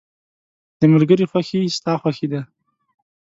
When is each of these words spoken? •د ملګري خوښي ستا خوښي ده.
•د 0.79 0.81
ملګري 0.93 1.25
خوښي 1.31 1.59
ستا 1.77 1.93
خوښي 2.01 2.27
ده. 2.33 2.41